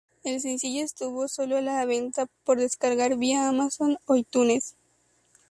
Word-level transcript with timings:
El 0.23 0.41
sencillo 0.41 0.83
estuvo 0.83 1.27
solo 1.27 1.57
a 1.57 1.61
la 1.61 1.85
venta 1.85 2.25
por 2.43 2.57
descargar 2.57 3.17
vía 3.17 3.47
Amazon 3.47 3.99
o 4.07 4.15
iTunes. 4.15 4.75